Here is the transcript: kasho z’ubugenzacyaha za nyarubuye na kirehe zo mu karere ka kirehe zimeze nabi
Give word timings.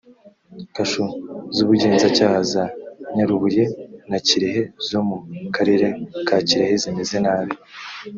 kasho 0.75 1.05
z’ubugenzacyaha 1.55 2.37
za 2.51 2.63
nyarubuye 3.15 3.63
na 4.09 4.17
kirehe 4.27 4.61
zo 4.87 4.99
mu 5.07 5.17
karere 5.55 5.87
ka 6.27 6.37
kirehe 6.47 6.73
zimeze 6.83 7.17
nabi 7.25 7.53